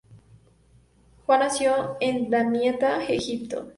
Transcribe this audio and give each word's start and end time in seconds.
Juan 1.27 1.41
nació 1.41 1.95
en 1.99 2.31
Damietta, 2.31 3.03
Egipto. 3.05 3.67